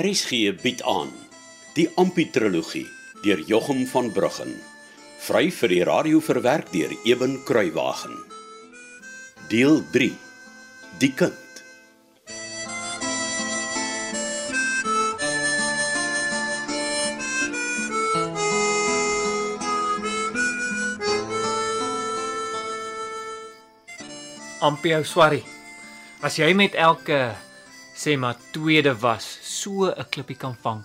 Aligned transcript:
RSG 0.00 0.54
bied 0.62 0.80
aan 0.88 1.10
die 1.76 1.84
Amputrologie 2.00 2.86
deur 3.20 3.40
Jochum 3.44 3.82
van 3.90 4.06
Bruggen. 4.16 4.54
Vry 5.20 5.50
vir 5.52 5.68
die 5.68 5.82
radio 5.84 6.22
verwerk 6.24 6.70
deur 6.72 6.94
Eben 7.04 7.34
Kruiwagen. 7.44 8.14
Deel 9.52 9.82
3. 9.92 10.08
Die 11.02 11.12
kind. 11.12 11.36
Ampie 24.64 24.96
ou 24.96 25.04
swarrie. 25.04 25.44
As 26.24 26.40
jy 26.40 26.54
met 26.56 26.72
elke 26.88 27.20
sê 27.92 28.16
maar 28.16 28.40
tweede 28.54 28.96
was 29.04 29.34
so 29.62 29.90
'n 29.90 30.08
klippie 30.12 30.36
kan 30.36 30.56
vang, 30.64 30.82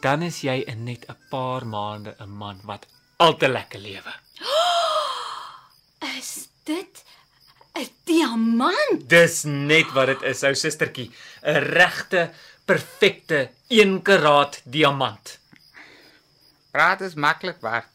dan 0.00 0.22
is 0.22 0.42
jy 0.42 0.58
in 0.72 0.84
net 0.84 1.02
'n 1.08 1.16
paar 1.30 1.64
maande 1.66 2.14
'n 2.20 2.30
man 2.42 2.60
wat 2.64 2.86
al 3.16 3.36
te 3.36 3.48
lekker 3.48 3.80
lewe. 3.80 4.12
Is 6.18 6.48
dit 6.64 7.04
'n 7.74 7.88
diamant? 8.04 9.08
Dis 9.08 9.44
net 9.44 9.92
wat 9.92 10.06
dit 10.06 10.22
is, 10.22 10.42
ou 10.42 10.54
sustertjie, 10.54 11.10
'n 11.42 11.62
regte, 11.78 12.30
perfekte 12.64 13.50
1 13.68 14.02
karaat 14.02 14.60
diamant. 14.64 15.38
Praat 16.70 17.00
is 17.00 17.14
maklik 17.14 17.60
Bart. 17.60 17.88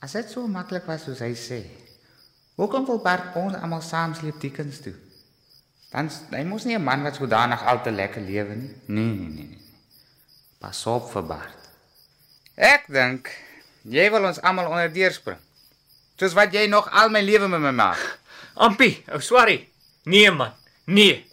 As 0.00 0.12
dit 0.12 0.30
so 0.30 0.46
maklik 0.46 0.86
was 0.86 1.02
soos 1.04 1.18
hy 1.18 1.34
sê. 1.34 1.60
Hoekom 2.54 2.86
wil 2.86 3.02
Bart 3.02 3.34
ons 3.36 3.54
almal 3.54 3.82
saam 3.82 4.14
sleep 4.14 4.40
diekens 4.40 4.80
toe? 4.80 5.07
Dan 5.92 6.10
hy 6.30 6.44
mos 6.44 6.64
nie 6.64 6.76
'n 6.76 6.84
man 6.84 7.02
wat 7.02 7.16
sodanig 7.16 7.62
al 7.64 7.82
te 7.82 7.90
lekker 7.90 8.22
lewe 8.22 8.54
nie. 8.54 8.74
Nee, 8.86 9.04
nee, 9.04 9.28
nee, 9.28 9.48
nee. 9.48 9.62
Pas 10.58 10.86
op 10.86 11.10
vir 11.12 11.22
Bart. 11.22 11.60
Ek 12.56 12.84
dink 12.86 13.30
jy 13.82 14.10
wil 14.10 14.24
ons 14.24 14.40
almal 14.40 14.68
onderdeur 14.68 15.12
spring. 15.12 15.40
Soos 16.18 16.34
wat 16.34 16.52
jy 16.52 16.66
nog 16.66 16.90
al 16.90 17.08
my 17.08 17.20
lewe 17.22 17.48
met 17.48 17.60
my 17.60 17.70
maak. 17.70 18.18
Ampie, 18.66 19.04
ou 19.12 19.20
swarrie. 19.20 19.68
Nee 20.04 20.30
man, 20.30 20.52
nee. 20.84 21.24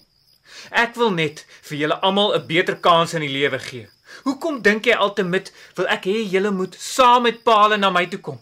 Ek 0.71 0.95
wil 0.95 1.11
net 1.11 1.45
vir 1.67 1.77
julle 1.77 1.99
almal 1.99 2.35
'n 2.35 2.47
beter 2.47 2.77
kans 2.79 3.13
in 3.13 3.21
die 3.21 3.33
lewe 3.33 3.59
gee. 3.59 3.89
Hoekom 4.23 4.61
dink 4.61 4.85
jy 4.85 4.95
altemit 4.95 5.51
wil 5.75 5.87
ek 5.87 6.05
hê 6.05 6.23
julle 6.23 6.51
moet 6.51 6.75
saam 6.79 7.23
met 7.23 7.43
Paul 7.43 7.77
na 7.77 7.89
my 7.89 8.05
toe 8.07 8.19
kom? 8.19 8.39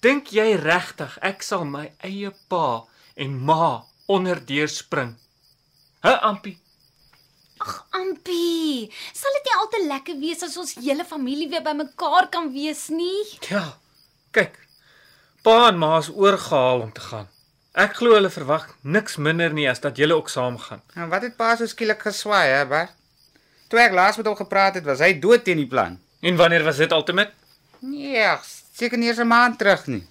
Dink 0.00 0.28
jy 0.28 0.56
regtig 0.60 1.18
ek 1.22 1.42
sal 1.42 1.64
my 1.64 1.92
eie 2.04 2.30
pa 2.48 2.84
en 3.16 3.38
ma 3.48 3.86
onderdeur 4.06 4.68
spring? 4.68 5.14
Hæ, 6.04 6.12
Ampie? 6.22 6.58
Ag, 7.58 7.86
Ampie, 7.90 8.90
sal 9.16 9.32
dit 9.38 9.48
nie 9.48 9.56
al 9.56 9.70
te 9.72 9.80
lekker 9.88 10.18
wees 10.20 10.42
as 10.44 10.56
ons 10.60 10.74
hele 10.82 11.04
familie 11.08 11.48
weer 11.48 11.64
bymekaar 11.64 12.28
kan 12.30 12.50
wees 12.52 12.88
nie? 12.92 13.24
Ja. 13.48 13.64
Kyk. 14.36 14.58
Pa 15.46 15.68
en 15.70 15.78
ma 15.80 15.96
is 15.98 16.10
oorgehaal 16.12 16.84
om 16.84 16.92
te 16.92 17.00
gaan. 17.00 17.28
Ek 17.76 17.96
glo 17.98 18.16
hulle 18.16 18.30
verwag 18.32 18.66
niks 18.82 19.16
minder 19.20 19.52
nie 19.52 19.66
as 19.68 19.80
dat 19.84 19.98
julle 20.00 20.16
ook 20.16 20.30
saam 20.32 20.56
gaan. 20.60 20.82
En 20.96 21.10
wat 21.12 21.24
het 21.26 21.36
pa 21.36 21.54
so 21.56 21.68
skielik 21.68 22.00
geswaai, 22.04 22.48
hè, 22.52 22.62
Bart? 22.68 22.92
Toe 23.68 23.80
ek 23.82 23.96
laas 23.96 24.16
met 24.16 24.28
hom 24.28 24.36
gepraat 24.38 24.78
het, 24.78 24.84
was 24.86 25.02
hy 25.04 25.12
dood 25.20 25.44
teen 25.44 25.58
die 25.60 25.68
plan. 25.68 25.98
En 26.22 26.38
wanneer 26.38 26.64
was 26.64 26.78
dit 26.80 26.92
altemit? 26.92 27.32
Nee, 27.84 28.22
seker 28.76 28.98
nie 28.98 29.08
eens 29.08 29.20
'n 29.20 29.28
maand 29.28 29.58
terug 29.58 29.86
nie. 29.86 30.04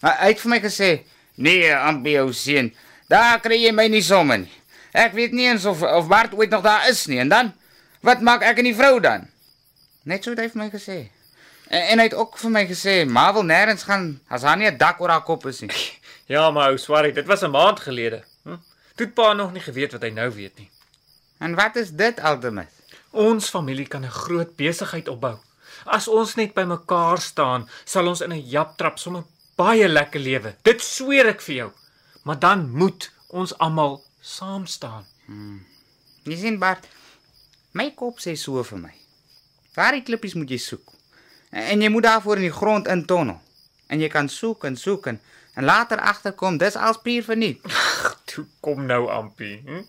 Maar 0.00 0.16
hy 0.20 0.28
het 0.32 0.40
vir 0.40 0.50
my 0.50 0.60
gesê, 0.60 0.90
"Nee, 1.36 1.74
Ampie 1.74 2.18
ou 2.20 2.32
seun, 2.32 2.74
daar 3.08 3.40
kry 3.40 3.58
jy 3.62 3.72
my 3.72 3.88
nie 3.88 4.02
sommer 4.02 4.38
nie. 4.38 4.52
Ek 4.92 5.12
weet 5.12 5.32
nie 5.32 5.46
eens 5.46 5.64
of 5.64 5.82
of 5.82 6.08
Bart 6.08 6.34
ooit 6.34 6.50
nog 6.50 6.62
daar 6.62 6.88
is 6.88 7.06
nie. 7.06 7.18
En 7.18 7.28
dan 7.28 7.52
wat 8.00 8.20
maak 8.20 8.42
ek 8.42 8.58
en 8.58 8.64
die 8.64 8.74
vrou 8.74 9.00
dan?" 9.00 9.28
Net 10.02 10.24
so 10.24 10.30
het 10.30 10.38
hy 10.38 10.48
vir 10.48 10.62
my 10.62 10.70
gesê. 10.70 10.98
En, 11.68 11.82
en 11.82 11.98
hy 11.98 12.04
het 12.04 12.14
ook 12.14 12.38
vir 12.38 12.50
my 12.50 12.66
gesê, 12.66 13.06
"Ma 13.06 13.32
wil 13.32 13.42
nêrens 13.44 13.82
gaan 13.84 14.20
as 14.28 14.42
haar 14.42 14.56
nie 14.56 14.70
'n 14.70 14.78
dak 14.78 15.00
oor 15.00 15.10
haar 15.10 15.24
kop 15.24 15.46
is 15.46 15.60
nie." 15.60 15.70
Ja, 16.26 16.50
maar 16.50 16.70
ou 16.70 16.78
swarrie, 16.78 17.12
dit 17.12 17.26
was 17.26 17.42
'n 17.42 17.50
maand 17.50 17.80
gelede. 17.80 18.24
Hm? 18.42 18.56
Toe 18.94 19.06
het 19.06 19.14
pa 19.14 19.32
nog 19.32 19.52
nie 19.52 19.60
geweet 19.60 19.92
wat 19.92 20.02
hy 20.02 20.10
nou 20.10 20.30
weet 20.34 20.58
nie. 20.58 20.70
En 21.38 21.54
wat 21.54 21.76
is 21.76 21.90
dit 21.90 22.20
altemat? 22.20 22.66
Ons 23.10 23.48
familie 23.48 23.86
kan 23.86 24.04
'n 24.04 24.10
groot 24.10 24.56
besigheid 24.56 25.08
opbou. 25.08 25.38
As 25.84 26.08
ons 26.08 26.34
net 26.34 26.54
bymekaar 26.54 27.20
staan, 27.20 27.68
sal 27.84 28.06
ons 28.06 28.20
in 28.20 28.32
'n 28.32 28.48
japtrap 28.48 28.98
sommer 28.98 29.24
baie 29.56 29.88
lekker 29.88 30.20
lewe. 30.20 30.54
Dit 30.62 30.82
sweer 30.82 31.26
ek 31.26 31.40
vir 31.40 31.54
jou. 31.54 31.70
Maar 32.26 32.38
dan 32.38 32.70
moet 32.70 33.12
ons 33.26 33.58
almal 33.58 34.00
saam 34.20 34.66
staan. 34.66 35.06
Jy 36.26 36.36
sien 36.36 36.58
Bart, 36.58 36.88
my 37.78 37.92
kop 37.94 38.18
sê 38.18 38.34
so 38.34 38.62
vir 38.66 38.80
my. 38.82 38.92
Daardie 39.76 40.02
klippies 40.02 40.34
moet 40.34 40.50
jy 40.50 40.58
soek. 40.58 40.90
En, 41.54 41.80
jy 41.82 41.90
moet 41.92 42.02
daarvoor 42.08 42.42
in 42.42 42.48
die 42.48 42.56
grond 42.58 42.90
intonnel. 42.90 43.38
En 43.86 44.02
jy 44.02 44.10
kan 44.10 44.26
soek 44.28 44.66
en 44.66 44.74
soek 44.76 45.06
en, 45.12 45.20
en 45.54 45.68
later 45.70 46.02
agterkom 46.02 46.58
dis 46.58 46.74
als 46.74 46.98
puur 47.04 47.22
verniet. 47.22 47.62
Toe 48.32 48.46
kom 48.60 48.82
nou 48.90 49.04
Ampie. 49.12 49.60
Hm? 49.62 49.86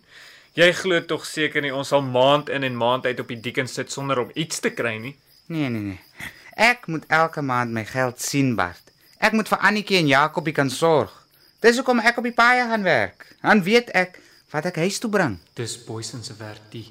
Jy 0.58 0.72
glo 0.78 1.02
tog 1.10 1.26
seker 1.26 1.66
nie 1.66 1.74
ons 1.74 1.90
sal 1.90 2.06
maand 2.06 2.54
in 2.54 2.66
en 2.66 2.78
maand 2.78 3.06
uit 3.10 3.20
op 3.20 3.34
die 3.34 3.42
dieken 3.50 3.70
sit 3.70 3.92
sonder 3.94 4.22
om 4.22 4.34
iets 4.38 4.62
te 4.62 4.70
kry 4.78 4.98
nie. 5.02 5.16
Nee, 5.50 5.70
nee, 5.74 5.82
nee. 5.82 6.32
Ek 6.54 6.86
moet 6.90 7.06
elke 7.14 7.42
maand 7.42 7.74
my 7.74 7.86
geld 7.86 8.22
sien, 8.22 8.54
Bart. 8.58 8.94
Ek 9.18 9.34
moet 9.34 9.50
vir 9.50 9.66
Annetjie 9.70 10.04
en 10.04 10.10
Jakobie 10.14 10.54
kan 10.54 10.70
sorg. 10.70 11.14
Dis 11.58 11.80
hoekom 11.80 11.98
ek 12.06 12.20
op 12.22 12.26
die 12.28 12.36
paaie 12.38 12.68
gaan 12.70 12.84
werk. 12.86 13.24
Dan 13.42 13.64
weet 13.66 13.90
ek 13.98 14.20
wat 14.54 14.68
ek 14.70 14.76
huis 14.84 15.00
toe 15.02 15.10
bring. 15.10 15.40
Dis 15.58 15.74
Boysen 15.88 16.22
se 16.24 16.36
werk 16.38 16.70
die 16.70 16.86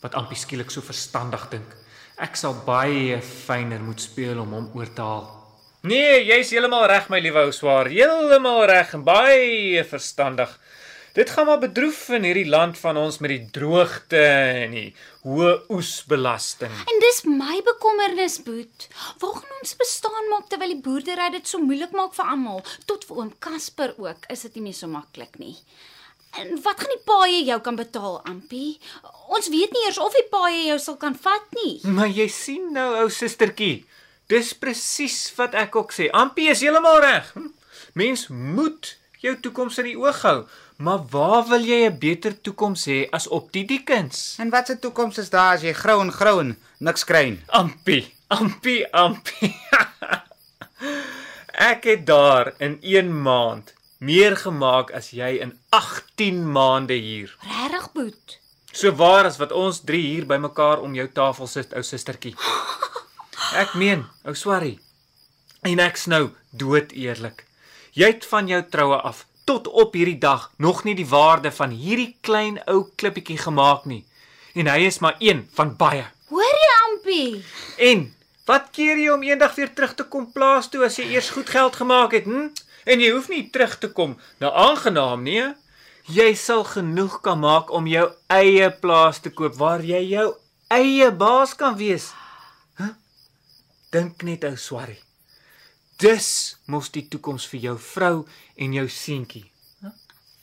wat 0.00 0.14
Ampie 0.16 0.38
skielik 0.38 0.70
so 0.72 0.80
verstandig 0.80 1.42
dink. 1.52 1.74
Ek 2.16 2.38
sal 2.38 2.54
baie 2.64 3.18
fyner 3.20 3.82
moet 3.84 4.00
speel 4.00 4.38
om 4.40 4.54
hom 4.54 4.70
oor 4.78 4.88
te 4.94 5.04
haal. 5.04 5.26
Nee, 5.88 6.22
jy's 6.24 6.54
heeltemal 6.54 6.86
reg 6.88 7.10
my 7.12 7.20
liewe 7.20 7.44
ou 7.50 7.52
swaar. 7.52 7.90
Heeltemal 7.92 8.64
reg 8.70 8.94
en 8.96 9.04
baie 9.06 9.84
verstandig. 9.86 10.54
Dit 11.18 11.30
gaan 11.30 11.46
maar 11.46 11.58
bedroef 11.58 12.08
in 12.14 12.22
hierdie 12.22 12.46
land 12.46 12.76
van 12.78 12.96
ons 12.96 13.16
met 13.18 13.32
die 13.32 13.46
droogte 13.50 14.20
en 14.62 14.74
die 14.76 14.90
hoë 15.26 15.54
oesbelasting. 15.74 16.74
En 16.92 17.00
dis 17.02 17.16
my 17.26 17.56
bekommernis, 17.66 18.36
Boet. 18.46 18.86
Waar 19.18 19.32
gaan 19.40 19.56
ons 19.56 19.72
bestaan 19.80 20.28
maak 20.30 20.46
terwyl 20.46 20.76
die 20.76 20.84
boerdery 20.84 21.26
dit 21.34 21.50
so 21.50 21.58
moeilik 21.58 21.96
maak 21.98 22.14
vir 22.14 22.30
almal? 22.34 22.62
Tot 22.86 23.02
vir 23.08 23.18
oom 23.18 23.32
Casper 23.42 23.96
ook, 23.98 24.28
is 24.30 24.46
dit 24.46 24.60
nie 24.60 24.68
meer 24.68 24.76
so 24.78 24.86
maklik 24.92 25.34
nie. 25.42 25.56
En 26.38 26.54
wat 26.62 26.84
gaan 26.84 26.94
die 26.94 27.02
paaie 27.10 27.42
jou 27.48 27.58
kan 27.66 27.80
betaal, 27.82 28.20
Ampie? 28.30 28.78
Ons 29.26 29.50
weet 29.50 29.74
nie 29.74 29.84
eers 29.88 29.98
of 29.98 30.14
die 30.14 30.28
paaie 30.30 30.68
jou 30.68 30.78
sal 30.86 31.00
kan 31.02 31.18
vat 31.18 31.58
nie. 31.64 31.80
Maar 31.98 32.14
jy 32.14 32.28
sien 32.30 32.70
nou 32.78 32.92
ou 33.00 33.08
sustertjie, 33.10 33.80
dis 34.30 34.54
presies 34.54 35.18
wat 35.40 35.58
ek 35.58 35.82
ook 35.82 35.98
sê. 35.98 36.12
Ampie 36.14 36.46
is 36.54 36.62
heeltemal 36.62 37.02
reg. 37.02 37.34
Hm? 37.34 37.50
Mens 37.98 38.28
moet 38.30 38.94
jou 39.18 39.34
toekoms 39.42 39.82
in 39.82 39.90
die 39.90 39.98
oog 39.98 40.22
hou. 40.22 40.38
Maar 40.78 41.00
waar 41.10 41.48
wil 41.48 41.64
jy 41.66 41.78
'n 41.86 41.98
beter 41.98 42.40
toekoms 42.40 42.84
hê 42.86 43.08
as 43.10 43.26
op 43.26 43.52
die 43.52 43.64
diekens? 43.64 44.36
En 44.38 44.50
wat 44.50 44.66
se 44.66 44.78
toekoms 44.78 45.18
is 45.18 45.30
daar 45.30 45.54
as 45.54 45.62
jy 45.62 45.72
grou 45.72 46.00
en 46.00 46.12
grou 46.12 46.40
en 46.40 46.58
niks 46.78 47.04
kry 47.04 47.24
nie? 47.28 47.42
Ampie, 47.46 48.14
ampie, 48.26 48.92
ampie. 48.92 49.56
ek 51.72 51.84
het 51.84 52.06
daar 52.06 52.54
in 52.58 52.78
1 52.80 53.22
maand 53.22 53.74
meer 53.98 54.36
gemaak 54.36 54.92
as 54.94 55.10
jy 55.10 55.40
in 55.42 55.58
18 55.68 56.52
maande 56.52 56.94
hier. 56.94 57.36
Regtig, 57.42 57.92
Boet? 57.92 58.38
So 58.72 58.92
waar 58.92 59.24
as 59.24 59.38
wat 59.42 59.52
ons 59.52 59.80
3 59.80 60.00
hier 60.00 60.26
bymekaar 60.26 60.78
om 60.78 60.94
jou 60.94 61.08
tafel 61.08 61.46
sit, 61.46 61.74
ou 61.74 61.82
sustertjie. 61.82 62.36
Ek 63.62 63.74
meen, 63.74 64.06
ou 64.22 64.34
swarrie. 64.34 64.78
En 65.66 65.78
ek's 65.78 66.06
nou 66.06 66.30
dood 66.50 66.92
eerlik. 66.92 67.46
Jy 67.92 68.06
het 68.06 68.26
van 68.30 68.46
jou 68.46 68.62
troue 68.70 69.00
af 69.02 69.27
tot 69.48 69.68
op 69.68 69.94
hierdie 69.96 70.18
dag 70.20 70.50
nog 70.60 70.84
nie 70.84 70.94
die 70.98 71.08
waarde 71.08 71.50
van 71.56 71.72
hierdie 71.72 72.16
klein 72.20 72.58
ou 72.68 72.82
klippietjie 73.00 73.38
gemaak 73.40 73.86
nie. 73.88 74.02
En 74.58 74.68
hy 74.68 74.84
is 74.90 75.00
maar 75.00 75.16
een 75.24 75.46
van 75.56 75.72
baie. 75.80 76.04
Hoor 76.28 76.58
jy, 76.62 76.68
Ampie? 76.84 77.44
En 77.90 78.04
wat 78.48 78.68
keer 78.76 79.00
jy 79.00 79.08
om 79.14 79.24
eendag 79.24 79.54
weer 79.56 79.72
terug 79.72 79.94
te 79.96 80.04
kom 80.04 80.26
plaas 80.32 80.68
toe 80.72 80.84
as 80.84 80.98
jy 81.00 81.06
eers 81.14 81.30
goed 81.32 81.48
geld 81.52 81.80
gemaak 81.80 82.16
het, 82.16 82.28
hm? 82.28 82.50
En 82.88 83.00
jy 83.00 83.10
hoef 83.12 83.28
nie 83.32 83.46
terug 83.52 83.78
te 83.80 83.90
kom 83.92 84.16
na 84.40 84.52
aangenaam 84.52 85.24
nie. 85.24 85.42
Jy 86.08 86.28
sal 86.40 86.64
genoeg 86.64 87.18
kan 87.24 87.40
maak 87.40 87.72
om 87.72 87.88
jou 87.88 88.06
eie 88.32 88.70
plaas 88.84 89.20
te 89.24 89.32
koop 89.32 89.56
waar 89.60 89.84
jy 89.84 90.00
jou 90.12 90.30
eie 90.72 91.10
baas 91.12 91.56
kan 91.56 91.76
wees. 91.80 92.12
Huh? 92.80 92.94
Dink 93.92 94.24
net 94.24 94.44
ou 94.48 94.56
swarrie. 94.56 95.00
Dis 95.98 96.56
mos 96.70 96.92
die 96.94 97.08
toekoms 97.10 97.48
vir 97.50 97.60
jou 97.60 97.78
vrou 97.82 98.16
en 98.54 98.74
jou 98.76 98.86
seentjie. 98.88 99.48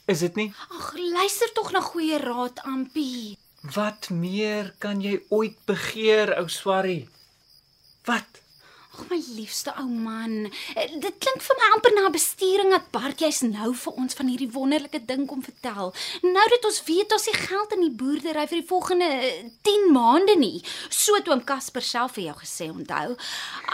Is 0.06 0.22
dit 0.22 0.36
nie? 0.38 0.50
Ag, 0.70 0.90
luister 1.00 1.50
tog 1.56 1.72
na 1.74 1.82
goeie 1.82 2.20
raad, 2.22 2.60
Ampie. 2.70 3.38
Wat 3.74 4.12
meer 4.14 4.74
kan 4.84 5.00
jy 5.02 5.16
ooit 5.34 5.56
begeer, 5.66 6.36
ou 6.38 6.46
swarrie? 6.52 7.08
Wat? 8.06 8.42
Ag 8.96 9.10
my 9.12 9.18
liefste 9.36 9.74
ou 9.82 9.90
man, 9.92 10.46
eh, 10.76 10.88
dit 10.88 11.16
klink 11.20 11.42
vir 11.44 11.58
my 11.60 11.68
amper 11.76 11.92
na 11.96 12.08
'n 12.08 12.12
besturing 12.16 12.70
dat 12.72 12.92
Bart 12.92 13.20
jy's 13.20 13.42
nou 13.42 13.74
vir 13.74 13.94
ons 13.94 14.14
van 14.14 14.28
hierdie 14.28 14.52
wonderlike 14.52 15.06
ding 15.06 15.28
kom 15.28 15.44
vertel. 15.44 15.94
Nou 16.22 16.48
dat 16.50 16.66
ons 16.66 16.84
weet 16.86 17.12
ons 17.12 17.26
het 17.26 17.36
geld 17.36 17.74
in 17.74 17.82
die 17.82 17.92
boerdery 17.92 18.48
vir 18.48 18.62
die 18.62 18.68
volgende 18.68 19.06
eh, 19.06 19.44
10 19.62 19.92
maande 19.92 20.36
nie. 20.38 20.64
So 20.90 21.16
het 21.16 21.28
oom 21.28 21.44
Casper 21.44 21.82
self 21.82 22.14
vir 22.14 22.24
jou 22.24 22.36
gesê, 22.36 22.72
onthou. 22.72 23.18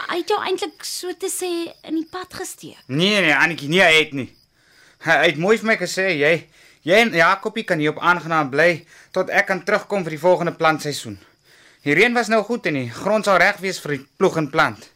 Hy 0.08 0.16
het 0.16 0.28
jou 0.28 0.40
eintlik 0.42 0.84
so 0.84 1.12
te 1.12 1.30
sê 1.30 1.72
in 1.84 1.94
die 1.94 2.08
pad 2.10 2.34
gesteek. 2.34 2.82
Nee 2.86 3.20
nee, 3.20 3.34
Annetjie, 3.34 3.68
nee, 3.68 3.80
hy 3.80 3.98
het 3.98 4.12
nie. 4.12 4.30
Hy 5.04 5.26
het 5.26 5.38
mooi 5.38 5.56
vir 5.58 5.66
my 5.66 5.76
gesê, 5.76 6.18
jy 6.18 6.48
jy 6.82 6.98
en 6.98 7.12
Jakobie 7.14 7.64
kan 7.64 7.78
hier 7.78 7.90
op 7.90 8.02
aangenaam 8.02 8.50
bly 8.50 8.84
tot 9.12 9.30
ek 9.30 9.46
kan 9.46 9.62
terugkom 9.62 10.02
vir 10.02 10.10
die 10.10 10.24
volgende 10.26 10.52
plantseisoen. 10.52 11.18
Die 11.82 11.94
reën 11.94 12.14
was 12.14 12.28
nou 12.28 12.42
goed 12.42 12.66
en 12.66 12.74
die 12.74 12.90
grond 12.90 13.24
sal 13.24 13.38
reg 13.38 13.56
wees 13.62 13.80
vir 13.82 13.96
die 13.96 14.06
ploeg 14.18 14.36
en 14.36 14.50
plant. 14.50 14.91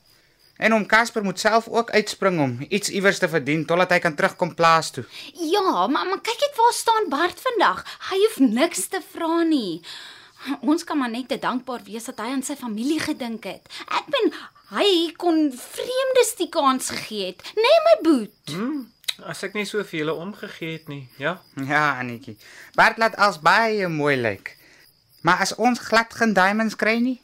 En 0.56 0.73
om 0.73 0.87
Casper 0.87 1.25
moet 1.25 1.41
self 1.41 1.69
ook 1.69 1.91
uitspring 1.91 2.41
om 2.41 2.67
iets 2.69 2.88
iewers 2.88 3.19
te 3.19 3.29
verdien 3.29 3.67
totdat 3.67 3.91
hy 3.93 3.99
kan 3.99 4.14
terugkom 4.17 4.55
plaas 4.55 4.91
toe. 4.91 5.05
Ja, 5.32 5.87
maar 5.87 6.06
maar 6.08 6.23
kyk 6.25 6.41
net 6.41 6.56
waar 6.56 6.73
staan 6.73 7.08
Bart 7.12 7.41
vandag. 7.41 7.85
Hy 8.11 8.19
hoef 8.25 8.38
niks 8.38 8.87
te 8.88 9.00
vra 9.12 9.43
nie. 9.43 9.82
Ons 10.61 10.85
kan 10.85 10.99
maar 10.99 11.11
net 11.11 11.29
te 11.29 11.38
dankbaar 11.38 11.85
wees 11.85 12.05
dat 12.08 12.20
hy 12.23 12.32
aan 12.32 12.44
sy 12.47 12.56
familie 12.56 13.00
gedink 13.00 13.44
het. 13.49 13.69
Ek 13.88 14.08
ben 14.12 14.32
hy 14.76 15.12
kon 15.20 15.49
vreemdes 15.53 16.35
die 16.41 16.49
kans 16.50 16.91
gegee 16.91 17.31
het, 17.31 17.43
nê 17.55 17.62
nee, 17.62 17.82
my 17.87 17.97
boet. 18.02 18.55
Hm, 18.55 18.81
as 19.31 19.44
ek 19.47 19.55
nie 19.55 19.67
so 19.69 19.85
vir 19.85 20.00
julle 20.00 20.14
omgegee 20.19 20.79
het 20.79 20.88
nie, 20.91 21.05
ja. 21.23 21.37
Ja, 21.69 21.99
Annetjie. 22.00 22.37
Bart 22.75 22.99
laat 22.99 23.17
als 23.17 23.38
baie 23.43 23.88
mooi 23.88 24.17
lyk. 24.17 24.56
Maar 25.26 25.44
as 25.44 25.55
ons 25.55 25.82
glad 25.82 26.14
geen 26.14 26.35
diamonds 26.35 26.76
kry 26.79 26.99
nie, 27.02 27.19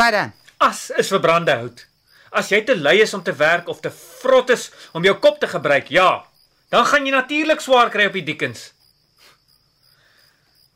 wat 0.00 0.12
dan? 0.16 0.34
As 0.64 0.88
is 0.90 1.12
verbrande 1.12 1.54
hout. 1.54 1.86
As 2.30 2.50
jy 2.52 2.60
te 2.64 2.76
lui 2.76 2.98
is 3.02 3.14
om 3.14 3.22
te 3.24 3.32
werk 3.32 3.68
of 3.68 3.80
te 3.80 3.90
vrot 3.90 4.50
is 4.50 4.68
om 4.92 5.04
jou 5.04 5.14
kop 5.22 5.40
te 5.40 5.48
gebruik, 5.48 5.90
ja, 5.90 6.24
dan 6.72 6.84
gaan 6.88 7.06
jy 7.06 7.12
natuurlik 7.14 7.60
swaar 7.64 7.90
kry 7.90 8.08
op 8.10 8.16
die 8.18 8.26
diekens. 8.26 8.72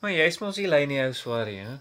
Maar 0.02 0.16
jy's 0.16 0.40
mos 0.42 0.56
nie 0.58 0.66
lui 0.66 0.82
nie, 0.90 0.98
ou 1.04 1.12
swaarie, 1.14 1.60
hè? 1.62 1.76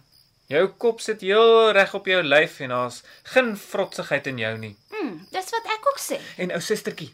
Jou 0.52 0.66
kop 0.84 1.00
sit 1.02 1.24
heel 1.24 1.72
reg 1.74 1.94
op 1.96 2.06
jou 2.10 2.20
lyf 2.22 2.60
en 2.62 2.74
daar's 2.74 3.00
geen 3.34 3.54
vrotsigheid 3.58 4.28
in 4.28 4.42
jou 4.42 4.52
nie. 4.60 4.74
Hm, 4.92 5.14
dis 5.32 5.54
wat 5.56 5.70
ek 5.78 5.88
ook 5.90 6.02
sê. 6.04 6.20
En 6.44 6.52
ou 6.52 6.60
sustertjie, 6.62 7.08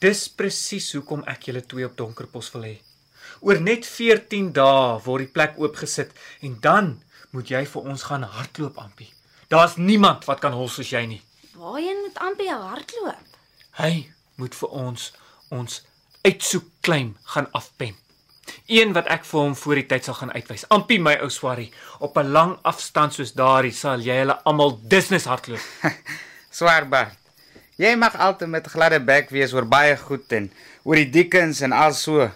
dis 0.00 0.22
presies 0.32 0.88
hoekom 0.96 1.26
ek 1.28 1.50
julle 1.50 1.62
twee 1.68 1.86
op 1.86 1.98
Donkerpos 1.98 2.48
wil 2.56 2.66
hê. 2.70 2.74
Oor 3.44 3.60
net 3.60 3.86
14 3.86 4.50
dae 4.56 4.98
word 5.04 5.26
die 5.26 5.32
plek 5.34 5.60
oopgesit 5.60 6.16
en 6.42 6.56
dan 6.64 6.94
moet 7.36 7.52
jy 7.52 7.62
vir 7.68 7.90
ons 7.92 8.08
gaan 8.08 8.24
hardloop, 8.26 8.80
Ampie. 8.80 9.12
Daar's 9.52 9.76
niemand 9.76 10.26
wat 10.26 10.40
kan 10.42 10.56
hol 10.56 10.68
soos 10.72 10.90
jy 10.90 11.04
nie. 11.06 11.22
Waarheen 11.54 12.00
moet 12.04 12.18
amper 12.18 12.44
jou 12.44 12.60
hardloop? 12.62 13.38
Hy 13.80 13.94
moet 14.38 14.54
vir 14.54 14.68
ons 14.68 15.10
ons 15.50 15.80
uitsoek 16.22 16.66
claim 16.86 17.16
gaan 17.32 17.48
afpen. 17.56 17.96
Een 18.70 18.92
wat 18.94 19.08
ek 19.10 19.24
vir 19.26 19.40
hom 19.40 19.56
voor 19.58 19.80
die 19.80 19.86
tyd 19.90 20.06
sal 20.06 20.16
gaan 20.18 20.32
uitwys. 20.34 20.66
Ampie 20.70 21.00
my 21.02 21.16
ou 21.24 21.30
swarie, 21.30 21.72
op 21.98 22.18
'n 22.18 22.30
lang 22.36 22.58
afstand 22.62 23.14
soos 23.14 23.32
daardie 23.32 23.74
sal 23.74 24.00
jy 24.00 24.20
hulle 24.22 24.38
almal 24.44 24.76
business 24.76 25.24
hardloop. 25.24 25.64
Swaar 26.58 26.88
Bart. 26.88 27.18
Jy 27.76 27.94
mag 27.96 28.16
altyd 28.16 28.48
met 28.48 28.66
gladde 28.66 29.00
bek 29.00 29.30
wees 29.30 29.52
oor 29.52 29.66
baie 29.66 29.96
goed 29.96 30.32
en 30.32 30.50
oor 30.84 30.96
die 30.96 31.10
diekens 31.10 31.60
en 31.60 31.72
al 31.72 31.92
so. 31.94 32.30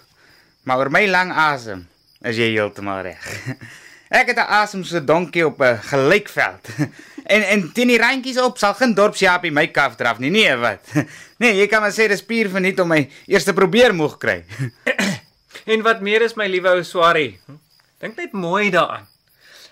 Maar 0.65 0.79
oor 0.79 0.91
my 0.91 1.07
lang 1.07 1.33
asem 1.33 1.87
is 2.21 2.37
jy 2.37 2.55
heeltemal 2.57 3.03
reg. 3.03 3.21
Ek 4.09 4.29
het 4.29 4.37
'n 4.37 4.51
asem 4.61 4.85
so 4.85 4.97
'n 4.97 5.07
donkie 5.07 5.47
op 5.47 5.61
'n 5.61 5.79
gelykveld. 5.83 6.69
En 7.25 7.43
en 7.43 7.73
teen 7.73 7.89
die 7.89 7.99
randjies 7.99 8.37
op 8.39 8.59
sal 8.59 8.75
geen 8.75 8.95
dorpsjaapie 8.95 9.51
my 9.51 9.67
kaf 9.69 9.97
draf 9.97 10.19
nie. 10.19 10.31
Nee, 10.31 10.57
wat? 10.57 10.85
Nee, 11.41 11.57
jy 11.57 11.67
kan 11.67 11.81
maar 11.81 11.93
sê 11.93 12.09
dis 12.09 12.25
puur 12.25 12.51
verniet 12.51 12.81
om 12.81 12.89
my 12.89 13.11
eerste 13.27 13.53
probeer 13.53 13.95
moeg 13.95 14.19
kry. 14.19 14.45
En 15.73 15.83
wat 15.83 16.01
meer 16.01 16.23
is 16.23 16.35
my 16.35 16.47
liewe 16.47 16.69
ou 16.69 16.83
swarie, 16.83 17.41
hm? 17.47 17.57
dink 17.99 18.17
net 18.17 18.33
mooi 18.33 18.71
daaraan. 18.71 19.09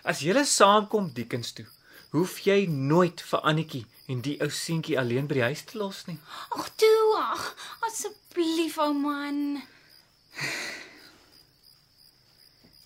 As 0.02 0.20
julle 0.25 0.44
saamkom 0.44 1.11
diekens 1.12 1.52
toe, 1.52 1.67
hoef 2.11 2.38
jy 2.38 2.67
nooit 2.67 3.20
vir 3.20 3.40
Annetjie 3.40 3.85
en 4.08 4.23
die 4.25 4.38
ou 4.40 4.49
seentjie 4.50 4.99
alleen 4.99 5.26
by 5.26 5.35
die 5.35 5.43
huis 5.43 5.62
te 5.69 5.78
los 5.78 6.06
nie. 6.06 6.19
Ag 6.56 6.70
toe, 6.81 7.12
ag, 7.20 7.44
asseblief 7.88 8.78
ou 8.78 8.93
man. 8.96 9.62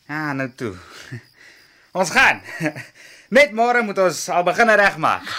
Ja, 0.08 0.32
nou 0.32 0.50
toe. 0.54 0.74
Ons 1.96 2.12
gaan. 2.12 2.42
Net 3.36 3.54
môre 3.56 3.82
moet 3.82 3.98
ons 3.98 4.18
al 4.30 4.44
begin 4.46 4.74
regmaak. 4.82 5.30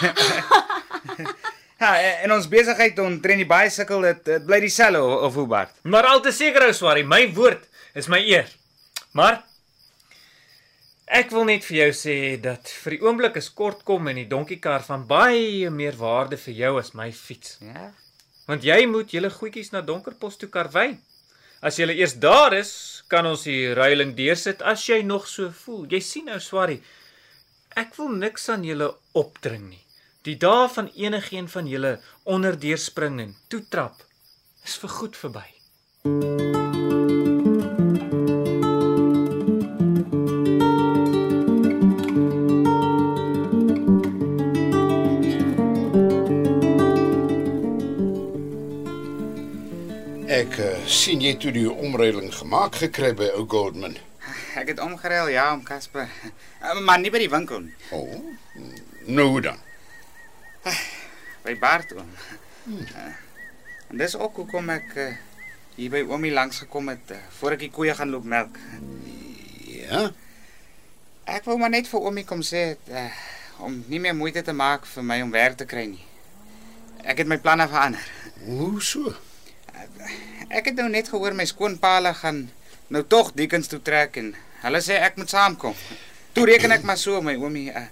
Ja, 1.78 1.92
en 2.24 2.32
ons 2.34 2.48
besigheid 2.50 2.96
omtrent 2.98 3.38
die 3.38 3.46
bicycle 3.46 4.00
dit, 4.02 4.24
dit 4.26 4.46
bly 4.48 4.56
dieselfde 4.64 4.98
of, 4.98 5.28
of 5.28 5.36
hoe 5.38 5.44
Bart. 5.46 5.76
Maar 5.86 6.08
al 6.10 6.22
te 6.24 6.32
seker 6.34 6.64
ou 6.66 6.72
swarie, 6.74 7.04
my 7.06 7.20
woord 7.36 7.68
is 7.94 8.08
my 8.10 8.18
eer. 8.18 8.48
Maar 9.14 9.44
ek 11.20 11.30
wil 11.30 11.46
net 11.46 11.62
vir 11.68 11.76
jou 11.84 11.92
sê 12.00 12.16
dat 12.42 12.66
vir 12.82 12.96
die 12.96 13.00
oomblik 13.06 13.38
is 13.38 13.52
kort 13.54 13.86
kom 13.86 14.10
en 14.10 14.18
die 14.18 14.26
donkiekar 14.26 14.82
van 14.88 15.06
baie 15.06 15.70
meer 15.70 15.94
waarde 16.02 16.40
vir 16.48 16.58
jou 16.64 16.72
as 16.82 16.90
my 16.98 17.12
fiets. 17.14 17.60
Ja. 17.62 17.92
Want 18.50 18.66
jy 18.66 18.80
moet 18.90 19.14
julle 19.14 19.30
goedjies 19.30 19.70
na 19.70 19.84
Donkerpos 19.86 20.34
toe 20.40 20.50
karwei. 20.50 20.96
As 21.60 21.78
jy 21.78 21.88
eers 21.90 22.14
daar 22.22 22.54
is, 22.54 23.02
kan 23.10 23.26
ons 23.26 23.42
die 23.48 23.72
ruiling 23.74 24.14
deursit 24.14 24.62
as 24.62 24.84
jy 24.86 25.00
nog 25.02 25.26
so 25.26 25.50
voel. 25.64 25.86
Jy 25.90 26.00
sien 26.04 26.30
nou 26.30 26.38
swarie. 26.42 26.78
Ek 27.78 27.96
wil 27.98 28.14
niks 28.20 28.48
aan 28.52 28.66
julle 28.66 28.92
opdring 29.18 29.66
nie. 29.72 29.82
Die 30.26 30.36
dae 30.38 30.68
van 30.74 30.90
enigiemand 30.94 31.54
van 31.54 31.70
julle 31.70 31.96
onderdeur 32.28 32.78
spring 32.78 33.20
en 33.24 33.36
toetrap 33.48 34.02
is 34.66 34.78
vir 34.82 34.96
goed 35.00 35.18
verby. 35.18 35.46
Ek 36.04 36.64
uh, 36.64 36.67
sien 50.88 51.20
jy 51.20 51.34
toe 51.40 51.52
die 51.54 51.68
omreiling 51.70 52.30
gemaak 52.34 52.78
gekry 52.82 53.12
by 53.16 53.28
ou 53.36 53.44
Goldman. 53.50 53.96
Ek 54.58 54.72
het 54.72 54.80
omgeruil 54.82 55.30
ja 55.32 55.50
om 55.54 55.62
Casper. 55.64 56.08
Eh, 56.60 56.80
Maar 56.84 56.98
nie 57.00 57.10
by 57.12 57.18
die 57.22 57.30
winkel 57.32 57.60
nie, 57.60 57.74
O, 57.92 58.00
oh, 58.02 58.64
nou 59.06 59.26
hoe 59.34 59.40
dan. 59.40 59.58
by 61.44 61.54
Bart 61.60 61.92
oom. 61.96 62.10
Eh, 62.68 63.14
En 63.88 63.96
dis 63.96 64.12
ook 64.20 64.36
hoekom 64.36 64.66
ek 64.68 64.90
uh, 65.00 65.04
hier 65.78 65.88
by 65.94 66.02
oomie 66.04 66.32
langs 66.34 66.58
gekom 66.60 66.90
het 66.92 67.12
voor 67.38 67.54
ek 67.54 67.62
die 67.62 67.70
koeie 67.72 67.94
gaan 67.96 68.10
loop 68.12 68.26
melk. 68.28 68.58
Ja. 69.64 70.10
Ek 71.24 71.46
wou 71.48 71.56
maar 71.56 71.72
net 71.72 71.88
vir 71.88 72.04
oomie 72.04 72.26
kom 72.28 72.42
sê 72.44 72.74
uh, 72.92 73.06
om 73.64 73.78
nie 73.88 73.96
meer 74.04 74.12
moeite 74.18 74.42
te 74.44 74.52
maak 74.52 74.84
vir 74.92 75.06
my 75.08 75.16
om 75.24 75.32
werk 75.32 75.56
te 75.56 75.64
kry 75.64 75.86
nie. 75.94 76.04
Ek 77.08 77.22
het 77.22 77.30
my 77.32 77.38
planne 77.40 77.64
verander. 77.72 78.04
Hoe 78.44 78.76
so? 78.84 79.14
Ek 80.48 80.64
het 80.70 80.78
nou 80.80 80.88
net 80.88 81.08
gehoor 81.12 81.34
my 81.36 81.44
skoonpaale 81.48 82.14
gaan 82.14 82.46
nou 82.88 83.02
tog 83.04 83.32
diekens 83.36 83.68
toe 83.68 83.80
trek 83.84 84.16
en 84.16 84.30
hulle 84.62 84.80
sê 84.80 84.96
ek 85.04 85.16
moet 85.20 85.28
saamkom. 85.30 85.74
Toe 86.32 86.46
reken 86.48 86.72
ek 86.72 86.82
maar 86.88 86.96
so 87.00 87.20
my 87.24 87.34
oomie 87.36 87.68
uh, 87.72 87.82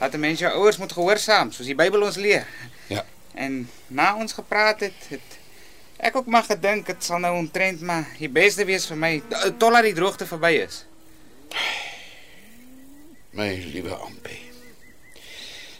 dat 0.00 0.14
'n 0.14 0.20
mens 0.20 0.38
jou 0.42 0.50
ouers 0.52 0.78
moet 0.78 0.92
gehoorsaam 0.92 1.52
soos 1.52 1.66
die 1.66 1.74
Bybel 1.78 2.02
ons 2.02 2.16
leer. 2.16 2.46
Ja. 2.88 3.04
En 3.34 3.68
na 3.86 4.14
ons 4.16 4.32
gepraat 4.32 4.80
het, 4.80 4.98
het 5.08 5.38
ek 5.96 6.16
ook 6.16 6.26
maar 6.26 6.42
gedink 6.42 6.86
dit 6.86 7.04
sal 7.04 7.18
nou 7.18 7.36
omtrent 7.38 7.80
maar 7.80 8.06
die 8.18 8.28
beste 8.28 8.64
wees 8.64 8.86
vir 8.86 8.96
my 8.96 9.22
to- 9.28 9.56
totdat 9.56 9.82
die 9.82 9.94
droogte 9.94 10.26
verby 10.26 10.52
is. 10.66 10.84
My 13.32 13.54
liewe 13.72 13.94
Ampie. 13.94 14.50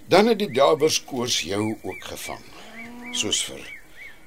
Dan 0.07 0.27
het 0.27 0.39
die 0.39 0.51
dawerskoors 0.53 1.41
jou 1.41 1.79
ook 1.83 2.05
gevang. 2.05 2.45
Soos 3.13 3.45
vir 3.45 3.61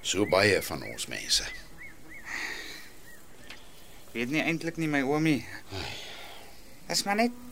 so 0.01 0.25
baie 0.25 0.61
van 0.61 0.83
ons 0.83 1.07
mense. 1.07 1.43
Weet 4.15 4.31
nie 4.31 4.43
eintlik 4.43 4.79
nie 4.79 4.87
my 4.87 5.03
oomie. 5.03 5.41
Dis 6.87 7.03
maar 7.03 7.19
net 7.19 7.43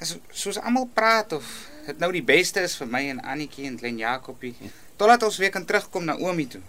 as 0.00 0.14
soos 0.32 0.56
almal 0.62 0.86
praat 0.94 1.34
of 1.36 1.46
dit 1.84 1.98
nou 2.00 2.08
die 2.14 2.24
beste 2.24 2.62
is 2.64 2.76
vir 2.78 2.88
my 2.88 3.02
en 3.10 3.18
Annetjie 3.20 3.66
en 3.68 3.76
klein 3.80 3.98
Jakobie 4.00 4.54
totdat 4.96 5.26
ons 5.26 5.40
weer 5.42 5.52
kan 5.52 5.66
terugkom 5.66 6.06
na 6.06 6.16
oomie 6.16 6.48
toe. 6.48 6.62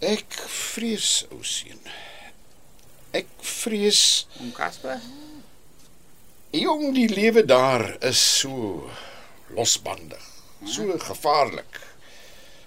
Ek 0.00 0.32
vrees, 0.48 1.26
ou 1.28 1.42
seun. 1.44 1.80
Ek 3.12 3.28
vrees 3.44 4.24
Om 4.40 4.48
Casper? 4.56 4.96
jong 6.56 6.94
die 6.96 7.10
lewe 7.12 7.42
daar 7.44 7.84
is 8.08 8.18
so 8.40 8.88
losbandig, 9.52 10.24
so 10.64 10.96
gevaarlik. 11.04 11.82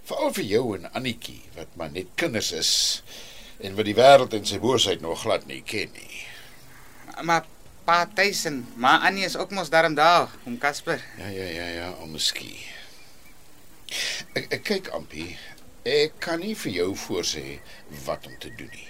Veral 0.06 0.30
vir 0.38 0.46
jou 0.46 0.64
en 0.78 0.86
Annetjie 0.94 1.42
wat 1.58 1.74
maar 1.80 1.90
net 1.96 2.14
kinders 2.22 2.52
is 2.54 2.72
en 3.64 3.76
wat 3.78 3.88
die 3.88 3.96
wêreld 3.96 4.36
en 4.36 4.46
sy 4.48 4.60
boosheid 4.60 5.02
nog 5.04 5.24
glad 5.24 5.48
nie 5.48 5.62
ken 5.64 5.92
nie. 5.96 6.24
Maar 7.24 7.46
pa 7.88 8.04
Tyson, 8.16 8.64
maar 8.76 9.04
Annie 9.08 9.26
is 9.28 9.38
ook 9.40 9.52
mos 9.52 9.72
daarom 9.72 9.96
daar 9.96 10.32
om 10.44 10.58
Casper. 10.58 11.04
Ja 11.18 11.28
ja 11.28 11.50
ja 11.58 11.68
ja, 11.68 11.92
omskie. 12.04 12.60
Ek, 14.34 14.48
ek 14.50 14.64
kyk 14.68 14.90
Ampie, 14.96 15.36
ek 15.88 16.18
kan 16.24 16.42
nie 16.42 16.56
vir 16.58 16.76
jou 16.80 16.90
voorsê 16.98 17.60
wat 18.08 18.28
om 18.28 18.36
te 18.40 18.52
doen 18.58 18.72
nie. 18.72 18.90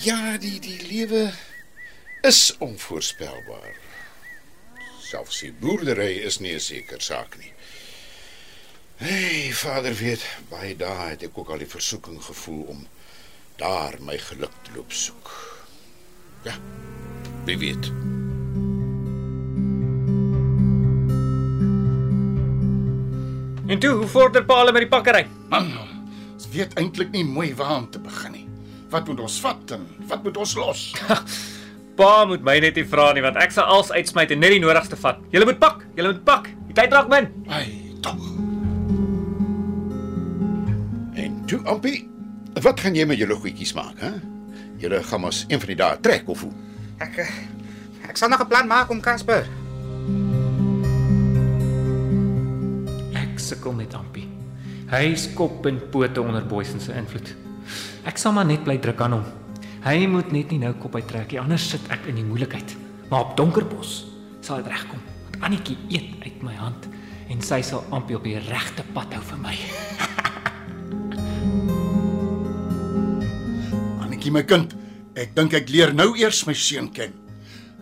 Ja, 0.00 0.38
die 0.40 0.58
die 0.62 0.80
lewe 0.86 1.28
is 2.26 2.56
onvoorspelbaar. 2.62 3.74
Selfs 5.10 5.42
die 5.44 5.52
boerdery 5.52 6.22
is 6.26 6.38
nie 6.40 6.54
'n 6.54 6.60
seker 6.60 7.00
saak 7.02 7.36
nie. 7.38 7.52
Hey, 9.00 9.48
Vader 9.56 9.94
weet, 9.96 10.20
baie 10.52 10.74
dae 10.76 11.14
het 11.14 11.22
ek 11.24 11.38
ook 11.40 11.54
al 11.54 11.62
die 11.62 11.68
versoeking 11.72 12.18
gevoel 12.20 12.66
om 12.68 12.80
daar 13.56 13.94
my 14.04 14.18
geluk 14.20 14.52
te 14.66 14.74
loop 14.74 14.92
soek. 14.92 15.30
Ja. 16.44 16.52
Wie 17.46 17.56
weet. 17.62 17.88
En 23.72 23.80
toe, 23.80 23.94
hoe 24.02 24.08
vorder 24.12 24.44
Paul 24.44 24.68
met 24.68 24.84
die 24.84 24.90
pakkery? 24.92 25.24
Man, 25.48 25.72
ons 26.34 26.50
weet 26.52 26.76
eintlik 26.76 27.16
nie 27.16 27.24
mooi 27.24 27.54
waar 27.56 27.78
om 27.78 27.88
te 27.88 28.02
begin 28.04 28.36
nie. 28.36 28.44
Wat 28.92 29.08
moet 29.08 29.24
ons 29.24 29.38
vat 29.40 29.74
en 29.78 29.88
wat 30.12 30.28
moet 30.28 30.42
ons 30.44 30.52
los? 30.60 30.84
Pa 32.00 32.10
moet 32.28 32.44
my 32.44 32.58
net 32.60 32.76
nie 32.76 32.84
vra 32.84 33.14
nie 33.16 33.24
want 33.24 33.40
ek 33.40 33.56
sal 33.56 33.72
als 33.78 33.94
uitsmyt 33.96 34.36
en 34.36 34.44
net 34.44 34.58
die 34.58 34.60
nodigste 34.60 35.00
vat. 35.00 35.24
Julle 35.32 35.48
moet 35.48 35.64
pak, 35.64 35.88
julle 35.96 36.12
moet 36.12 36.22
pak. 36.28 36.52
Die 36.68 36.76
tyd 36.76 36.92
raak 36.92 37.08
min. 37.08 37.32
Ai, 37.48 37.64
tog. 38.04 38.39
Toe 41.50 41.60
Ampie, 41.66 42.04
wat 42.62 42.78
gaan 42.78 42.94
jy 42.94 43.02
met 43.10 43.18
julle 43.18 43.34
goedjies 43.34 43.72
maak, 43.74 43.98
hè? 43.98 44.12
Julle 44.78 45.00
gaan 45.02 45.24
mos 45.24 45.42
een 45.48 45.58
van 45.58 45.72
die 45.72 45.78
dae 45.80 45.96
trek 46.02 46.28
of 46.30 46.44
hoe? 46.46 46.52
Ek 47.02 47.16
eh, 47.24 47.32
ek 48.06 48.20
sal 48.20 48.30
nog 48.30 48.44
'n 48.44 48.50
plan 48.50 48.68
maak 48.70 48.90
om 48.90 49.00
Casper. 49.02 49.48
Ek 53.18 53.34
sukkel 53.38 53.72
met 53.72 53.94
Ampie. 53.94 54.28
Hy 54.90 55.10
is 55.10 55.26
kop 55.34 55.66
en 55.66 55.80
pote 55.90 56.22
onder 56.22 56.46
Boysen 56.46 56.80
se 56.80 56.92
invloed. 56.94 57.34
Ek 58.04 58.18
sal 58.18 58.32
maar 58.32 58.46
net 58.46 58.62
bly 58.64 58.78
druk 58.78 59.00
aan 59.00 59.12
hom. 59.12 59.24
Hy 59.82 60.06
moet 60.06 60.32
net 60.32 60.50
nie 60.50 60.58
nou 60.58 60.72
kop 60.74 60.94
uittrek 60.94 61.32
nie, 61.32 61.40
anders 61.40 61.68
sit 61.70 61.82
ek 61.90 62.06
in 62.06 62.14
die 62.14 62.24
moeilikheid. 62.24 62.76
Maar 63.10 63.20
op 63.20 63.36
Donkerbos 63.36 64.06
sal 64.40 64.62
dit 64.62 64.66
regkom. 64.66 65.00
Want 65.30 65.42
Annetjie 65.42 65.78
eet 65.88 66.22
uit 66.22 66.42
my 66.42 66.54
hand 66.54 66.88
en 67.28 67.42
sy 67.42 67.62
sal 67.62 67.84
Ampie 67.90 68.16
op 68.16 68.24
die 68.24 68.38
regte 68.38 68.84
pad 68.94 69.14
hou 69.14 69.22
vir 69.22 69.38
my. 69.38 69.56
Annetjie 74.30 74.46
my 74.46 74.46
kind, 74.46 74.74
ek 75.18 75.32
dink 75.34 75.54
ek 75.58 75.70
leer 75.74 75.90
nou 75.90 76.12
eers 76.14 76.44
my 76.46 76.54
seun 76.54 76.86
ken. 76.94 77.10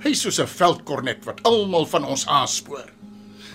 Hy's 0.00 0.22
soos 0.22 0.38
'n 0.40 0.48
veldkornet 0.48 1.26
wat 1.26 1.42
almal 1.44 1.84
van 1.84 2.04
ons 2.04 2.24
aanspoor. 2.26 2.88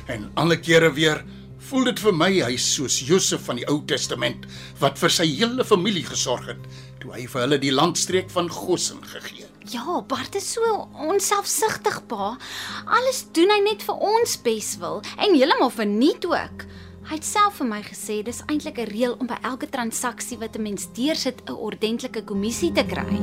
En 0.08 0.30
alle 0.36 0.58
kere 0.58 0.94
weer 0.94 1.24
voel 1.58 1.86
dit 1.86 2.00
vir 2.00 2.14
my 2.14 2.30
hy's 2.30 2.76
soos 2.76 3.00
Josef 3.02 3.48
van 3.48 3.58
die 3.58 3.66
Ou 3.66 3.82
Testament 3.88 4.46
wat 4.80 5.00
vir 5.00 5.10
sy 5.10 5.26
hele 5.26 5.66
familie 5.66 6.06
gesorg 6.06 6.46
het 6.46 6.62
toe 7.00 7.14
hy 7.14 7.26
vir 7.26 7.42
hulle 7.42 7.58
die 7.58 7.74
landstreek 7.74 8.30
van 8.30 8.50
Goshen 8.50 9.02
gegee 9.02 9.42
het. 9.42 9.74
Ja, 9.74 10.02
Bart 10.02 10.36
is 10.36 10.54
so 10.54 10.62
onselfsugtig, 10.94 12.06
pa. 12.08 12.38
Alles 12.86 13.26
doen 13.34 13.50
hy 13.50 13.62
net 13.72 13.82
vir 13.82 13.96
ons 13.96 14.38
beswil 14.38 15.02
en 15.18 15.34
heeltemal 15.34 15.72
verniet 15.72 16.26
ook. 16.26 16.68
Hy 17.04 17.18
het 17.18 17.26
self 17.28 17.58
vir 17.60 17.68
my 17.68 17.82
gesê 17.84 18.22
dis 18.24 18.40
eintlik 18.48 18.78
'n 18.80 18.88
reël 18.88 19.16
om 19.20 19.28
by 19.28 19.36
elke 19.44 19.68
transaksie 19.68 20.38
wat 20.40 20.56
'n 20.56 20.64
mens 20.64 20.88
deursit 20.96 21.42
'n 21.50 21.52
ordentlike 21.52 22.24
kommissie 22.24 22.72
te 22.72 22.84
kry. 22.84 23.20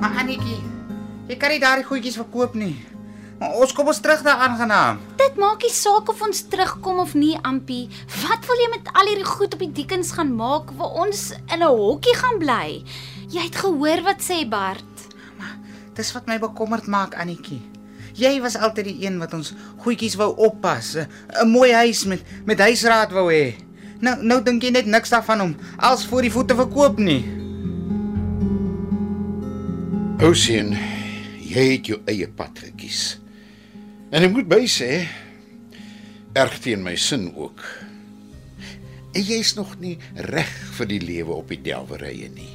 Maar 0.00 0.12
Annetjie, 0.20 0.60
jy 1.28 1.36
kan 1.36 1.50
nie 1.50 1.58
daardie 1.58 1.84
goedjies 1.84 2.16
verkoop 2.16 2.54
nie. 2.54 2.76
Maar 3.38 3.52
ons 3.56 3.72
kom 3.72 3.86
ons 3.86 4.00
terug 4.00 4.22
daar 4.22 4.36
aangenaam. 4.36 4.98
Dit 5.16 5.36
maak 5.36 5.62
nie 5.62 5.72
saak 5.72 6.08
of 6.08 6.22
ons 6.22 6.42
terugkom 6.48 6.98
of 6.98 7.14
nie, 7.14 7.38
Ampie. 7.42 7.88
Wat 8.28 8.46
wil 8.46 8.56
jy 8.56 8.68
met 8.70 8.92
al 8.92 9.06
hierdie 9.06 9.24
goed 9.24 9.54
op 9.54 9.58
die 9.58 9.72
dekens 9.72 10.12
gaan 10.12 10.34
maak 10.36 10.70
waar 10.76 10.92
ons 10.92 11.30
in 11.30 11.62
'n 11.62 11.76
hokkie 11.76 12.14
gaan 12.14 12.38
bly? 12.38 12.84
Jy 13.28 13.40
het 13.40 13.56
gehoor 13.56 14.02
wat 14.02 14.20
sê 14.20 14.48
Bart. 14.48 14.84
Dis 15.94 16.12
wat 16.12 16.26
my 16.26 16.38
bekommerd 16.38 16.86
maak, 16.86 17.14
Annetjie. 17.14 17.79
Jy 18.18 18.40
was 18.40 18.56
altyd 18.56 18.84
die 18.84 19.06
een 19.06 19.18
wat 19.18 19.34
ons 19.34 19.52
goedjies 19.84 20.16
wou 20.18 20.34
oppas, 20.36 20.96
'n 20.96 21.48
mooi 21.48 21.72
huis 21.72 22.04
met 22.04 22.22
met 22.44 22.58
huisraad 22.58 23.12
wou 23.12 23.30
hê. 23.32 23.54
Nou 24.00 24.16
nou 24.22 24.42
dink 24.42 24.62
jy 24.62 24.70
net 24.70 24.86
niks 24.86 25.10
daarvan 25.10 25.40
om 25.40 25.56
als 25.76 26.06
voor 26.06 26.22
die 26.22 26.32
voete 26.32 26.54
verkoop 26.54 26.98
nie. 26.98 27.24
Ou 30.20 30.34
seun, 30.34 30.76
jy 31.40 31.64
het 31.72 31.86
jou 31.86 32.00
eie 32.04 32.28
pad 32.28 32.58
gekies. 32.58 33.18
En 34.10 34.22
ek 34.22 34.32
moet 34.32 34.48
by 34.48 34.66
sê, 34.66 35.06
erg 36.36 36.58
teen 36.60 36.82
my 36.82 36.96
sin 36.96 37.30
ook. 37.36 37.62
En 39.14 39.22
jy's 39.22 39.54
nog 39.56 39.78
nie 39.80 39.98
reg 40.14 40.50
vir 40.76 40.86
die 40.86 41.00
lewe 41.00 41.32
op 41.32 41.48
die 41.48 41.62
delwerye 41.62 42.28
nie. 42.34 42.50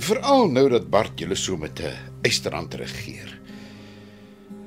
Veral 0.00 0.48
nou 0.48 0.68
dat 0.72 0.88
Bart 0.90 1.20
julle 1.20 1.36
so 1.36 1.56
met 1.56 1.80
'n 1.80 1.92
eisterhand 2.24 2.74
regeer. 2.74 3.38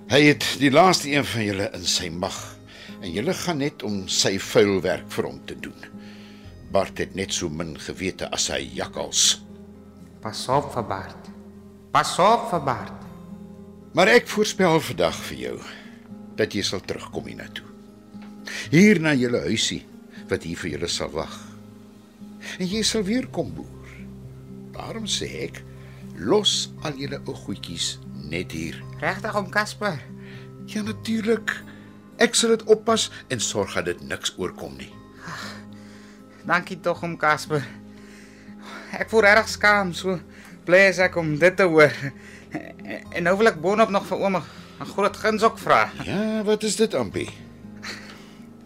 Hy 0.06 0.20
het 0.22 0.46
die 0.62 0.70
laaste 0.70 1.10
een 1.10 1.24
van 1.26 1.42
julle 1.42 1.66
in 1.74 1.86
sy 1.90 2.12
mag 2.14 2.36
en 3.00 3.08
julle 3.10 3.34
gaan 3.34 3.58
net 3.58 3.82
om 3.88 4.04
sy 4.12 4.36
vuil 4.52 4.76
werk 4.86 5.08
vir 5.16 5.26
hom 5.26 5.40
te 5.50 5.56
doen. 5.58 5.88
Bart 6.70 7.02
het 7.02 7.16
net 7.18 7.34
so 7.34 7.50
min 7.50 7.72
gewete 7.82 8.30
as 8.36 8.46
hy 8.54 8.60
jakkals. 8.78 9.40
Pas 10.22 10.44
op 10.54 10.70
vir 10.76 10.86
Bart. 10.92 11.32
Pas 11.90 12.14
op 12.22 12.46
vir 12.52 12.62
Bart. 12.68 13.02
Maar 13.98 14.14
ek 14.14 14.30
voorspel 14.30 14.78
vandag 14.92 15.18
vir 15.32 15.42
jou 15.42 15.58
dat 16.38 16.54
jy 16.54 16.62
sal 16.70 16.86
terugkom 16.86 17.26
hiernatoe. 17.32 17.66
Hier 18.70 19.02
na 19.02 19.16
julle 19.18 19.42
huisie 19.50 19.82
wat 20.30 20.46
hier 20.46 20.62
vir 20.62 20.76
julle 20.76 20.92
sal 20.92 21.10
wag. 21.18 21.34
En 22.62 22.70
jy 22.70 22.86
sal 22.86 23.08
weer 23.10 23.26
kom 23.34 23.50
boer. 23.58 23.94
Daarom 24.78 25.10
sê 25.10 25.32
ek, 25.48 25.64
los 26.22 26.68
al 26.86 26.94
julle 27.02 27.24
ou 27.26 27.34
goedjies 27.48 27.96
net 28.30 28.52
hier. 28.52 28.82
Regtig 29.00 29.36
om 29.36 29.50
Casper. 29.50 30.00
Ja 30.66 30.82
natuurlik. 30.82 31.52
Ek 32.18 32.36
sal 32.36 32.56
dit 32.56 32.64
oppas 32.72 33.10
en 33.28 33.40
sorg 33.44 33.74
dat 33.76 33.86
dit 33.86 34.02
niks 34.08 34.34
oorkom 34.38 34.78
nie. 34.80 34.92
Dankie 36.46 36.80
tog 36.80 37.04
om 37.04 37.18
Casper. 37.18 37.66
Ek 38.96 39.10
voel 39.12 39.26
regtig 39.28 39.50
skaam 39.50 39.94
so 39.94 40.20
bly 40.66 40.86
as 40.90 41.02
ek 41.04 41.18
om 41.20 41.36
dit 41.38 41.58
te 41.58 41.68
hoor. 41.70 41.92
En 43.12 43.26
nou 43.26 43.36
wil 43.38 43.52
ek 43.52 43.62
boonop 43.62 43.90
nog 43.92 44.06
vir 44.08 44.22
ouma 44.22 44.44
'n 44.80 44.86
groot 44.86 45.18
guns 45.18 45.44
ook 45.44 45.58
vra. 45.58 45.90
Ja, 46.04 46.44
wat 46.44 46.64
is 46.64 46.76
dit, 46.76 46.94
Ampie? 46.94 47.45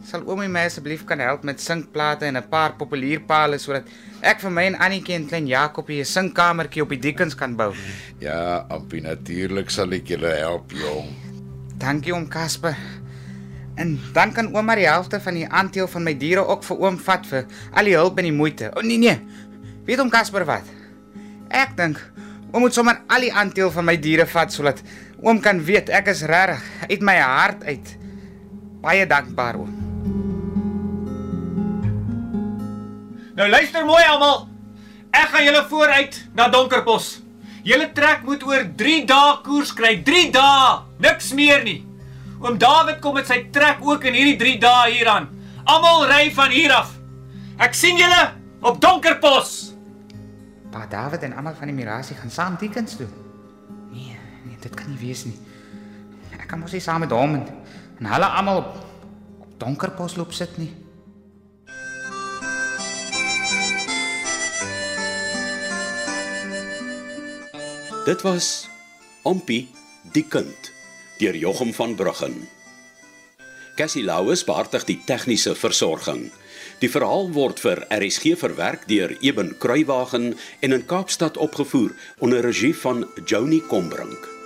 Sal 0.09 0.23
oomie 0.25 0.47
my 0.49 0.63
asseblief 0.65 1.03
kan 1.05 1.19
help 1.21 1.43
met 1.45 1.61
sinkplate 1.61 2.25
en 2.25 2.37
'n 2.37 2.49
paar 2.49 2.73
populierpale 2.73 3.59
sodat 3.61 3.85
ek 4.21 4.39
vir 4.41 4.51
my 4.51 4.63
en 4.65 4.75
Annetjie 4.75 5.13
en 5.15 5.27
klein 5.27 5.47
Jakobie 5.47 5.99
'n 6.01 6.05
sinkkamertjie 6.05 6.81
op 6.81 6.89
die 6.89 6.97
dekens 6.97 7.35
kan 7.35 7.55
bou. 7.55 7.73
Ja, 8.19 8.65
Ampie, 8.69 9.01
natuurlik 9.01 9.69
sal 9.69 9.91
ek 9.93 10.07
julle 10.07 10.33
help, 10.33 10.71
jong. 10.71 11.13
Dankie 11.77 12.13
oom 12.13 12.27
Casper. 12.27 12.75
En 13.75 13.99
dan 14.13 14.33
kan 14.33 14.55
ouma 14.55 14.75
die 14.75 14.87
helfte 14.87 15.19
van 15.19 15.33
die 15.33 15.47
aandeel 15.47 15.87
van 15.87 16.03
my 16.03 16.17
diere 16.17 16.47
ook 16.47 16.63
vir 16.63 16.77
oom 16.77 16.97
vat 16.97 17.27
vir 17.27 17.45
al 17.71 17.85
die 17.85 17.95
hulp 17.95 18.17
en 18.17 18.23
die 18.23 18.33
moeite. 18.33 18.71
O 18.75 18.79
oh, 18.79 18.83
nee 18.83 18.97
nee. 18.97 19.21
Weet 19.85 19.99
oom 19.99 20.09
Casper 20.09 20.45
wat? 20.45 20.65
Ek 21.49 21.77
dink 21.77 22.01
oom 22.51 22.61
moet 22.61 22.73
sommer 22.73 23.01
al 23.07 23.21
die 23.21 23.33
aandeel 23.33 23.71
van 23.71 23.85
my 23.85 23.97
diere 23.97 24.25
vat 24.25 24.51
sodat 24.51 24.81
oom 25.21 25.39
kan 25.39 25.63
weet 25.63 25.89
ek 25.89 26.07
is 26.07 26.23
regtig 26.23 26.63
uit 26.89 27.01
my 27.01 27.17
hart 27.19 27.63
uit 27.63 27.97
baie 28.81 29.05
dankbaar 29.05 29.55
oom. 29.55 29.78
Nou 33.39 33.47
luister 33.47 33.85
mooi 33.87 34.01
almal. 34.03 34.41
Ek 35.15 35.29
gaan 35.31 35.45
julle 35.47 35.61
vooruit 35.71 36.15
na 36.35 36.49
Donkerbos. 36.51 37.21
Julle 37.63 37.85
trek 37.95 38.25
moet 38.27 38.41
oor 38.43 38.65
3 38.81 39.05
dae 39.07 39.37
koers 39.45 39.71
kry. 39.75 39.93
3 40.03 40.25
dae. 40.35 40.73
Niks 40.99 41.29
meer 41.37 41.63
nie. 41.63 41.77
Oom 42.43 42.57
David 42.59 42.99
kom 43.03 43.15
met 43.15 43.29
sy 43.31 43.45
trek 43.55 43.79
ook 43.79 44.03
in 44.09 44.17
hierdie 44.19 44.35
3 44.41 44.57
dae 44.65 44.89
hieraan. 44.97 45.29
Almal 45.63 46.03
ry 46.11 46.25
van 46.35 46.51
hier 46.51 46.73
af. 46.75 46.91
Ek 47.63 47.79
sien 47.79 47.95
julle 47.99 48.19
op 48.59 48.81
Donkerbos. 48.83 49.55
Pa 50.73 50.83
David 50.91 51.23
en 51.29 51.37
almal 51.39 51.55
van 51.55 51.71
die 51.71 51.77
mirasie 51.79 52.19
gaan 52.19 52.35
saam 52.35 52.59
dekens 52.59 52.99
doen. 52.99 53.15
Nee, 53.93 54.19
nee, 54.49 54.59
dit 54.59 54.75
kan 54.75 54.91
nie 54.91 54.99
wees 54.99 55.23
nie. 55.29 55.37
Ek 56.35 56.43
kan 56.51 56.59
mos 56.59 56.75
nie 56.75 56.83
saam 56.83 57.07
met 57.07 57.15
hom 57.15 57.39
en, 57.39 57.47
en 58.03 58.13
hulle 58.17 58.31
almal 58.43 58.65
op, 58.65 58.77
op 59.47 59.57
Donkerpos 59.63 60.19
loop 60.19 60.35
sit 60.35 60.59
nie. 60.59 60.73
Dit 68.05 68.21
was 68.21 68.69
Ompie 69.27 69.67
die 70.13 70.23
kind 70.23 70.71
deur 71.19 71.35
Jochum 71.35 71.73
van 71.75 71.95
Bruggen. 71.99 72.47
Cassie 73.75 74.05
Lauis 74.07 74.45
beheer 74.47 74.85
die 74.87 74.97
tegniese 75.05 75.51
versorging. 75.55 76.29
Die 76.79 76.89
verhaal 76.89 77.27
word 77.35 77.59
vir 77.59 77.83
RSG 77.91 78.37
verwerk 78.39 78.87
deur 78.87 79.17
Eben 79.19 79.57
Kruiwagen 79.59 80.31
en 80.63 80.79
in 80.79 80.85
Kaapstad 80.87 81.37
opgevoer 81.37 81.91
onder 82.23 82.41
regie 82.47 82.75
van 82.75 83.03
Joni 83.25 83.59
Combrink. 83.67 84.38